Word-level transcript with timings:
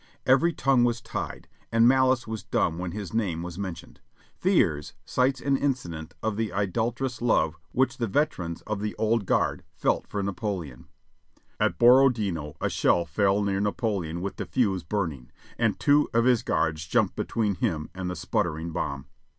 Every 0.25 0.51
tongue 0.51 0.83
was 0.83 0.99
tied, 0.99 1.47
and 1.71 1.87
malice 1.87 2.25
was 2.25 2.41
dumb 2.43 2.79
when 2.79 2.91
his 2.91 3.13
name 3.13 3.43
was 3.43 3.59
mentioned. 3.59 3.99
Thiers 4.35 4.93
cites 5.05 5.39
an 5.39 5.55
incident 5.55 6.15
of 6.23 6.37
the 6.37 6.51
idolatrous 6.51 7.21
love 7.21 7.55
which 7.71 7.97
the 7.99 8.07
vet 8.07 8.31
erans 8.31 8.63
of 8.65 8.79
the 8.79 8.95
Old 8.95 9.27
Guard 9.27 9.63
felt 9.75 10.07
for 10.07 10.23
Napoleon: 10.23 10.87
"At 11.59 11.77
Borodino 11.77 12.55
a 12.59 12.67
shell 12.67 13.05
fell 13.05 13.43
near 13.43 13.59
Napoleon 13.59 14.21
with 14.21 14.37
the 14.37 14.45
fuse 14.47 14.81
burning, 14.81 15.29
and 15.59 15.79
two 15.79 16.09
of 16.15 16.25
his 16.25 16.41
guards 16.41 16.87
jumped 16.87 17.15
between 17.15 17.53
him 17.53 17.91
and 17.93 18.09
the 18.09 18.15
sputtering 18.15 18.71
bomb." 18.71 19.05